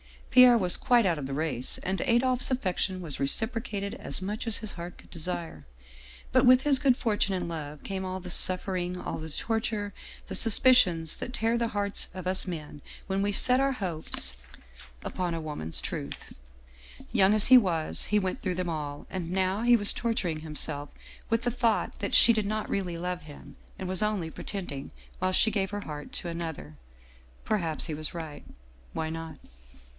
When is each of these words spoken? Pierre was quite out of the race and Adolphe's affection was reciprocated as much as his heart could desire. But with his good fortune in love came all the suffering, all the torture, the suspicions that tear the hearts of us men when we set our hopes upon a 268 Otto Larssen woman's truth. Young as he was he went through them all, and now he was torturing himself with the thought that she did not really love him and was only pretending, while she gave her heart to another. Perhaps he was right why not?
Pierre 0.31 0.57
was 0.57 0.77
quite 0.77 1.05
out 1.05 1.17
of 1.19 1.27
the 1.27 1.33
race 1.33 1.77
and 1.83 2.01
Adolphe's 2.01 2.49
affection 2.49 3.01
was 3.01 3.19
reciprocated 3.19 3.93
as 3.95 4.19
much 4.21 4.47
as 4.47 4.57
his 4.57 4.73
heart 4.73 4.97
could 4.97 5.11
desire. 5.11 5.65
But 6.31 6.45
with 6.45 6.61
his 6.61 6.79
good 6.79 6.95
fortune 6.95 7.35
in 7.35 7.49
love 7.49 7.83
came 7.83 8.05
all 8.05 8.21
the 8.21 8.29
suffering, 8.29 8.97
all 8.97 9.17
the 9.17 9.29
torture, 9.29 9.93
the 10.27 10.33
suspicions 10.33 11.17
that 11.17 11.33
tear 11.33 11.57
the 11.57 11.67
hearts 11.67 12.07
of 12.13 12.25
us 12.27 12.47
men 12.47 12.81
when 13.05 13.21
we 13.21 13.33
set 13.33 13.59
our 13.59 13.73
hopes 13.73 14.37
upon 15.03 15.35
a 15.35 15.37
268 15.37 15.37
Otto 15.37 15.37
Larssen 15.37 15.43
woman's 15.43 15.81
truth. 15.81 16.41
Young 17.11 17.33
as 17.35 17.47
he 17.47 17.57
was 17.57 18.05
he 18.05 18.17
went 18.17 18.41
through 18.41 18.55
them 18.55 18.69
all, 18.69 19.05
and 19.09 19.31
now 19.31 19.63
he 19.63 19.75
was 19.75 19.93
torturing 19.93 20.39
himself 20.39 20.89
with 21.29 21.43
the 21.43 21.51
thought 21.51 21.99
that 21.99 22.15
she 22.15 22.31
did 22.33 22.45
not 22.47 22.69
really 22.69 22.97
love 22.97 23.23
him 23.23 23.57
and 23.77 23.87
was 23.87 24.01
only 24.01 24.31
pretending, 24.31 24.89
while 25.19 25.33
she 25.33 25.51
gave 25.51 25.69
her 25.69 25.81
heart 25.81 26.11
to 26.13 26.29
another. 26.29 26.77
Perhaps 27.43 27.85
he 27.85 27.93
was 27.93 28.13
right 28.15 28.45
why 28.93 29.09
not? 29.09 29.37